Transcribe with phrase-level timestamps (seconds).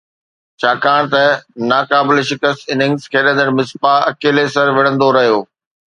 [0.61, 1.21] ڇاڪاڻ ته
[1.71, 5.37] ناقابل شڪست اننگز کيڏندڙ مصباح اڪيلي سر وڙهندو رهيو